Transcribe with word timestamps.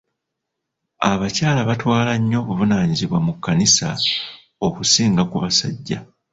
Abakyala 1.11 1.61
batwala 1.69 2.11
nnyo 2.19 2.37
obuvunaanyizibwa 2.41 3.17
mu 3.25 3.31
kkanisa 3.35 3.87
okusinga 4.67 5.21
ku 5.29 5.35
basajja. 5.43 5.99